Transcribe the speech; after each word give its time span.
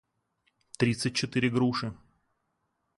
тридцать 0.79 1.15
четыре 1.15 1.51
груши 1.51 1.93